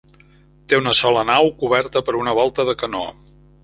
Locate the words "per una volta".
2.09-2.71